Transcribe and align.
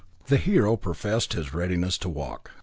The 0.29 0.37
hero 0.37 0.77
professed 0.77 1.33
his 1.33 1.53
readiness 1.53 1.95
to 1.99 2.09
walk. 2.09 2.49